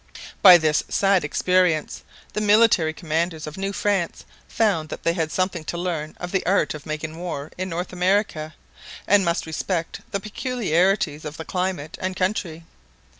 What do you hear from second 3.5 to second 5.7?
New France found that they had something